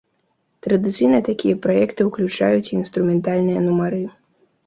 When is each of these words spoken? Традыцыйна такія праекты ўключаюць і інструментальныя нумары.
Традыцыйна 0.67 1.19
такія 1.27 1.57
праекты 1.65 2.01
ўключаюць 2.09 2.67
і 2.71 2.75
інструментальныя 2.81 3.59
нумары. 3.69 4.03